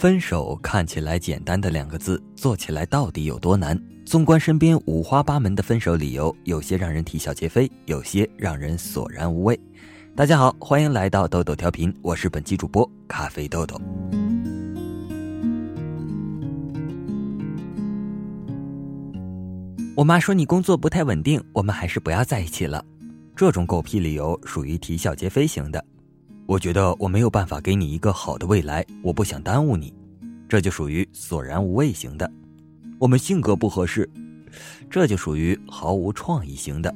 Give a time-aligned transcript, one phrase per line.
[0.00, 3.78] 分手看起来简单的两个字，做起来到底有多难？
[4.06, 9.60] 纵观身边五花八门的分手理由，有些让人啼笑皆非，有些让人索然无味。
[10.16, 13.78] 大家好，欢迎来到豆豆调频，我是本期主播咖啡豆豆。
[19.94, 22.82] 我妈说你工作不太稳定，我们还是不要在一起了。
[23.36, 25.84] 这种狗屁理由属于啼笑皆非型的。
[26.50, 29.94] 我觉得我没有办法给你一个好的未来，我不想耽误你，
[30.48, 32.26] 这就属于索然无味型的；
[32.98, 34.10] 我们性格不合适，
[34.90, 36.92] 这就属于毫无创意型的。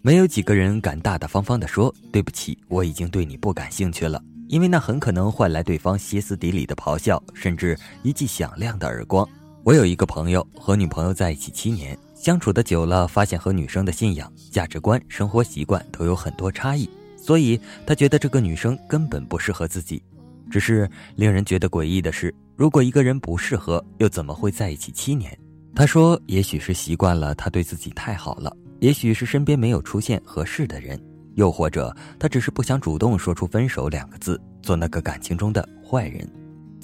[0.00, 9.28] 没有几个人敢大大方方的说对不起，我已经对你不感兴趣了，因为那很可能换来对方歇斯底里的咆哮，甚至一记响亮的耳光。
[9.66, 11.98] 我有一个朋友和女朋友在一起七年。
[12.14, 20.00] 相处的久了，发现和女生的信仰、价值观、生活习惯都有很多差异，所以他觉得这个女生根本不适合自己。
[20.48, 25.36] 只是令人觉得诡异的是，如果一个人不适合，又怎么会在一起七年？
[25.74, 30.96] 他说，也许是习惯了他对自己太好了，也许是身边没有出现合适的人，
[31.34, 36.24] 又或者他只是不想主动说出分手两个字，做那个感情中的坏人。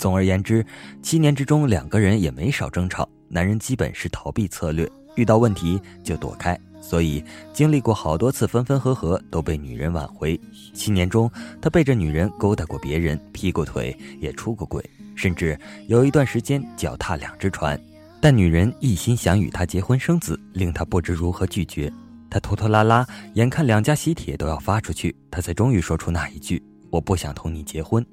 [0.02, 0.66] 总而言之，
[1.00, 4.90] 七年之中两个人也没少争吵，男人基本是逃避策略。
[5.14, 10.36] 遇到问题就躲开，所以经历过好多次分分合合，都被女人挽回。
[10.74, 11.30] 七年中，
[11.60, 17.80] 他背着女人勾搭过别人，劈过腿，也出过轨，甚至有一段时间脚踏两只船。
[18.20, 21.88] 但女人一心想与他结婚生子，令他不知如何拒绝。
[22.28, 28.04] 他拖拖拉拉，眼看两家喜帖都要发出去，他才终于说出那一句：“我不想同你结婚。”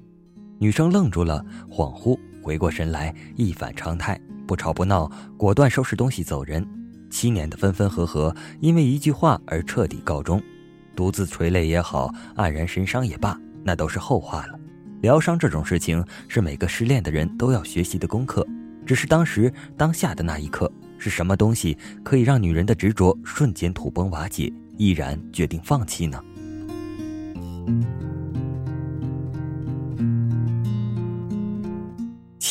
[0.62, 6.62] 女生愣住了，恍惚回过神来，一反常态，不吵不闹，果断收拾东西走人。
[7.08, 10.38] 七年的分分合合，因为一句话而彻底告终。
[10.94, 14.60] 独自垂泪也好，黯然神伤也罢，那都是后话了。
[15.00, 18.46] 疗伤这种事情，是每个失恋的人都要学习的功课。
[18.84, 21.74] 只是当时当下的那一刻，是什么东西
[22.04, 26.22] 可以让女人的执着瞬间土崩瓦解，毅然决定放弃呢？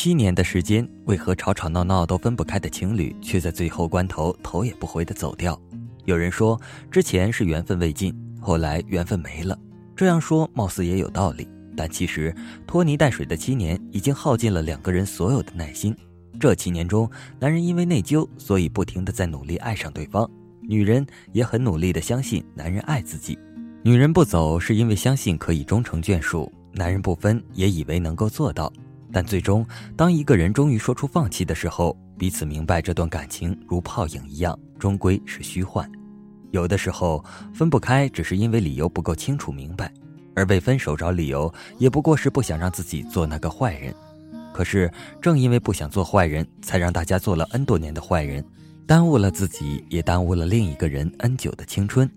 [0.02, 5.60] 七年的时间，为何吵吵闹闹都分不开的情侣，却在最后关头头也不回的走掉？
[6.06, 6.58] 有人说，
[6.90, 8.10] 之前是缘分未尽，
[8.40, 9.58] 后来缘分没了。
[9.94, 11.46] 这样说貌似也有道理，
[11.76, 12.34] 但其实
[12.66, 15.94] 拖泥带水的七年，已经耗尽了两个人所有的耐心。
[16.40, 17.06] 这七年中，
[17.38, 20.26] 男人因为内疚，所以不停的在努力爱上对方；
[20.62, 23.38] 女人也很努力的相信男人爱自己。
[23.82, 28.72] 女人不走，是因为相信可以终成眷属；男人不分，也以为能够做到。
[29.12, 29.66] 但最终，
[29.96, 35.90] 当一个人终于说出放弃的时候，彼此明白这段感情如泡影一样，终归是虚幻。
[36.50, 39.92] 有的时候分不开，只是因为理由不够清楚明白，
[40.34, 43.94] 而为分手找理由，也不过是不想让自己做那个坏人。
[44.52, 44.90] 可是
[45.20, 48.44] 正因为不想做坏人，才让大家做了 N 多年的坏人，
[48.86, 52.10] 耽误了自己，也耽误了另一个人 N 久的青春。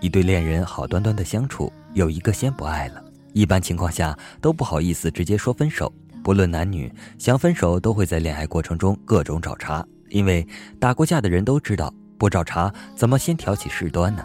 [0.00, 5.92] 一对恋人好端端的相处，有一个先不爱了，一般情况下都不好意思直接说分手。
[6.22, 10.46] 不论男女，想分手都会在恋爱过程中各种找茬，因为
[10.78, 14.24] 打过架的人都知道，不找茬怎么先挑起事端呢？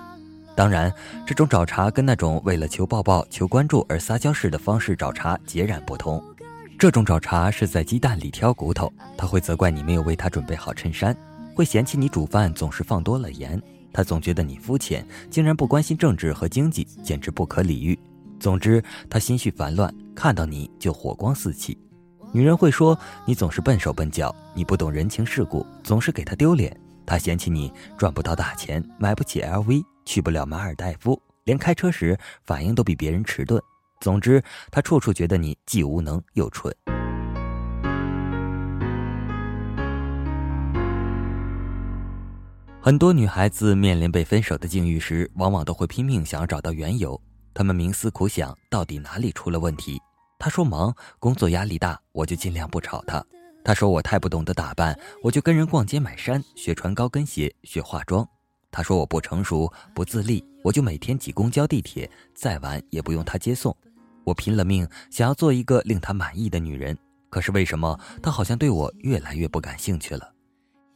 [0.55, 0.91] 当然，
[1.25, 6.23] 这种找茬跟那种为了求抱抱、求关注而撒娇式的方式找茬截然不同。
[6.79, 11.15] 这种找茬是在鸡蛋里挑骨头，他会责怪你没有为他准备好衬衫，
[11.55, 13.59] 会嫌弃你煮饭总是放多了盐，
[13.91, 17.97] 他总觉得你肤浅，竟然不关心政治和经济，简直不可理喻。
[18.39, 21.75] 总之，他心绪烦乱，看到你就火光四起。
[22.33, 26.75] 女人会说你总是笨手笨脚，你不懂人情世故，总是给他丢脸。
[27.05, 33.61] 他嫌弃你赚不到大钱，买不起 LV，去不了马尔代夫，连开车时反应都比别人迟钝。
[34.01, 36.71] 总之，他处处觉得你既无能又蠢。
[42.81, 47.19] 很多女孩子面临被分手的境遇时，往往都会拼命想要找到缘由。
[47.53, 49.99] 她们冥思苦想，到底哪里出了问题？
[50.39, 53.25] 他说忙，工作压力大，我就尽量不吵他。
[53.63, 58.27] 他说我太不懂得打扮，我就跟人逛街买衫，学穿高跟鞋，学化妆。
[58.71, 63.75] 他说我不成熟，不自立，我就每天挤公交地铁，再晚也不用他接送。
[64.23, 66.97] 我拼了命想要做一个令他满意的女人，
[67.29, 70.31] 可是为什么他好像对我越来越不感兴趣了？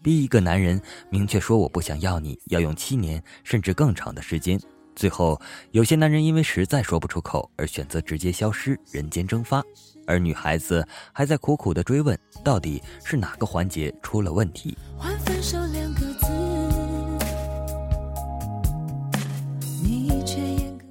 [0.03, 4.59] 逼一个男人明确说我不想要你，要用七年甚至更长的时间。
[4.95, 5.39] 最后，
[5.71, 9.63] 有些男人因为实在说不出口而选择直接消失，人间蒸发，
[10.05, 14.77] 而女孩子还在苦苦的追问，到底是哪个环节出了问题？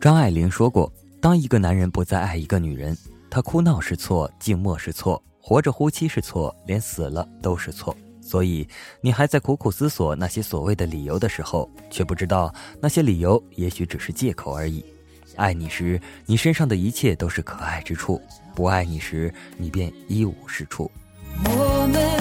[0.01, 2.97] 张爱玲说过：“当一个男人不再爱一个女人，
[3.29, 7.95] 他哭闹是错，静默是错，活着呼吸是错，连死了都是错。
[8.31, 8.69] 所以，
[9.01, 14.85] 你还在苦苦思索那些所谓的理由的时候，却不知道那些理由也许只是借口而已。
[15.35, 18.21] 爱你时，你身上的一切都是可爱之处；
[18.55, 20.89] 不爱你时，你便一无是处。”
[21.45, 22.20] 我们。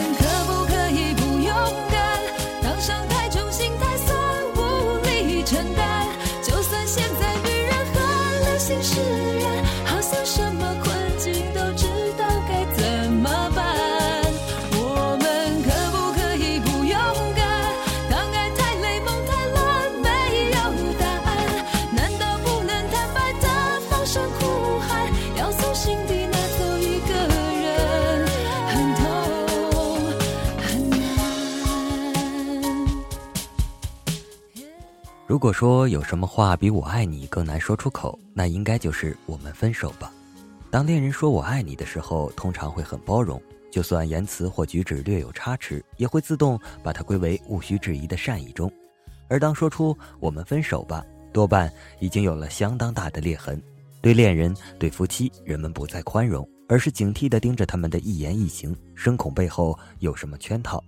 [35.29, 40.11] 如果说有什么话比我爱你更难说出口，那应该就是我们分手吧。
[40.71, 43.39] 当恋人说我爱你的时候，通常会很包容，
[43.69, 48.71] 就算言辞或举止略有差池，也会自动把它归为毋需质疑的善意中。
[49.27, 53.61] 而当说出我们分手吧，多半已经有了相当大的裂痕。
[54.01, 60.83] 对恋人、对夫妻，人们不再宽容，而是警惕地盯着他们的一言一行，深恐背后有什么圈套。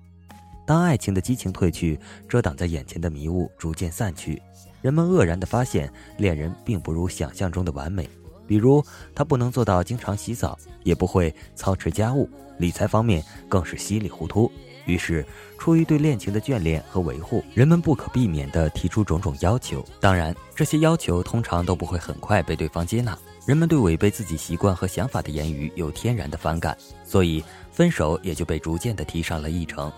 [0.72, 4.42] 当爱情的激情褪去，遮挡在眼前的迷雾逐渐散去，
[4.82, 8.10] 人们愕然地发现，恋人并不如想象中的完美。
[8.48, 8.82] 比如，
[9.14, 14.50] 他不能做到经常洗澡，也不会操持家务，理财方面更是稀里糊涂。
[14.86, 15.26] 于是，
[15.58, 19.86] 出于对恋情的眷恋和维护，人们不可避免地提出种种要求。
[20.00, 23.20] 当然，这些要求通常都不会很快被对方接纳。
[23.46, 27.44] 人们对违背自己习惯和想法的言语有天然的反感，所以
[27.74, 29.92] 分手也就被逐渐地提上了议程。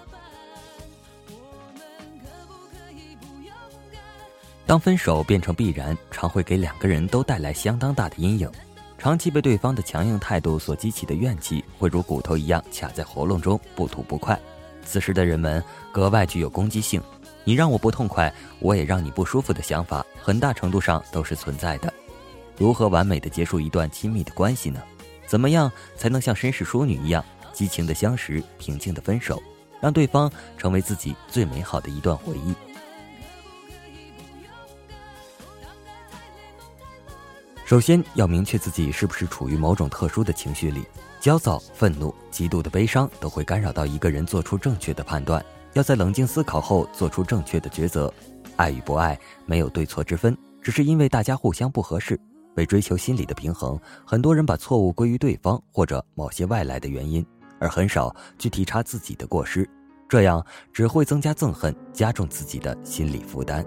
[4.66, 8.50] 当分手变成必然，常会给两个人都带来相当大的阴影。
[8.98, 14.40] 长期被对方的强硬态度所激起的怨气，会如骨头一样卡在喉咙中，不吐不快。
[14.86, 15.62] 此时的人们
[15.92, 17.02] 格外具有攻击性，
[17.44, 21.94] 你让我不痛快，我也让你不舒服的想法，很大程度上都是存在的。
[22.58, 24.82] 如何完美的结束一段亲密的关系呢？
[25.26, 29.42] 怎么样才能像绅士淑女一样，激情的相识，平静的分手，
[29.82, 32.54] 让对方成为自己最美好的一段回忆？
[37.74, 40.86] 首先要明确自己是不是处于某种特殊的情绪里，
[41.20, 45.44] 焦躁、愤怒、极度的悲伤都会干扰到一个人做出正确的判断。
[45.74, 48.14] 要在冷静思考后做出正确的抉择。
[48.58, 52.16] 爱与不爱没有对错之分，只是因为大家互相不合适。
[52.58, 57.26] 为追求心理的平衡，很多人把错误归于对方或者某些外来的原因，
[57.60, 59.68] 而很少去体察自己的过失，
[60.08, 63.66] 这样只会增加憎恨，加重自己的心理负担。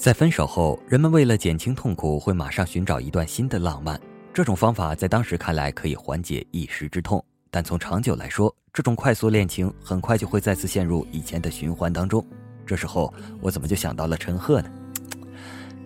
[0.00, 4.00] 在分手后，人们为了减轻痛苦，会马上寻找一段新的浪漫。
[4.32, 12.26] 这种方法在当时看来可以缓解一时之痛，但从长久来说，这种快速恋情很快就会再次陷入以前的循环当中。
[12.64, 13.12] 这时候，
[13.42, 14.70] 我怎么就想到了陈赫呢？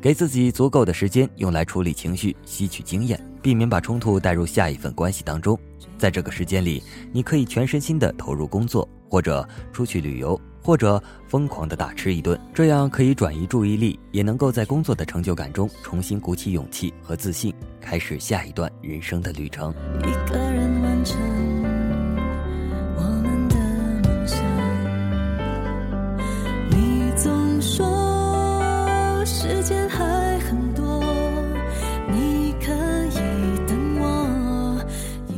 [0.00, 5.58] 给自己足够的时间用来处理情绪、吸取经验，避免把冲突带入下一份关系当中。
[5.98, 10.40] 在这个时间里，你可以全身心的投入工作，或者出去旅游。
[10.64, 19.74] 或者疯狂的大吃一顿，这样可以转移注意力，也能够在工作的成就感中重新鼓起勇气和自信，开始下一段人生的旅程。
[19.98, 21.20] 一个人完成。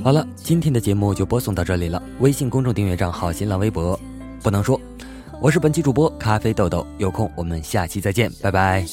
[0.04, 2.00] 好了，今天的节目就播送到这里了。
[2.20, 3.98] 微信公众订阅账号，新浪微博，
[4.40, 4.80] 不能说。
[5.40, 8.84] 我是本期主播咖啡豆豆，有空我们下期再见，拜拜。